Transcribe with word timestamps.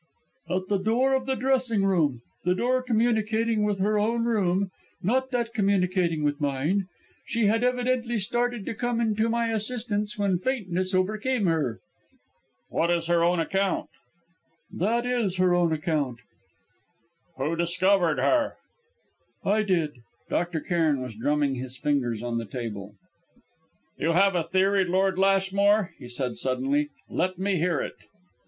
"At 0.49 0.67
the 0.67 0.79
door 0.79 1.13
of 1.13 1.27
the 1.27 1.35
dressing 1.35 1.83
room 1.85 2.23
the 2.43 2.55
door 2.55 2.81
communicating 2.81 3.61
with 3.63 3.77
her 3.77 3.99
own 3.99 4.23
room, 4.23 4.71
not 5.03 5.29
that 5.29 5.53
communicating 5.53 6.23
with 6.23 6.41
mine. 6.41 6.87
She 7.27 7.45
had 7.45 7.63
evidently 7.63 8.17
started 8.17 8.65
to 8.65 8.73
come 8.73 9.13
to 9.15 9.29
my 9.29 9.49
assistance 9.53 10.17
when 10.17 10.39
faintness 10.39 10.95
overcame 10.95 11.45
her." 11.45 11.81
"What 12.69 12.89
is 12.89 13.05
her 13.05 13.23
own 13.23 13.39
account?" 13.39 13.91
"That 14.71 15.05
is 15.05 15.37
her 15.37 15.53
own 15.53 15.71
account." 15.71 16.17
"Who 17.37 17.55
discovered 17.55 18.17
her?" 18.17 18.55
"I 19.45 19.61
did." 19.61 19.99
Dr. 20.31 20.61
Cairn 20.61 20.99
was 21.03 21.13
drumming 21.13 21.53
his 21.53 21.77
fingers 21.77 22.23
on 22.23 22.39
the 22.39 22.45
table. 22.47 22.95
"You 23.99 24.13
have 24.13 24.33
a 24.33 24.45
theory, 24.45 24.83
Lord 24.83 25.19
Lashmore," 25.19 25.93
he 25.99 26.07
said 26.07 26.37
suddenly. 26.37 26.89
"Let 27.07 27.37
me 27.37 27.57
hear 27.59 27.79
it." 27.81 27.97